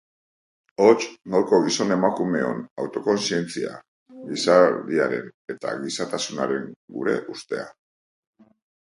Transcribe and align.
Hots, 0.85 1.03
gaurko 1.33 1.59
gizon-emakumeon 1.65 2.65
autokontzientzia, 2.85 3.75
gizadiaren 4.33 5.31
eta 5.57 5.77
gizatasunaren 5.87 6.69
gure 6.99 7.19
ustea. 7.39 7.73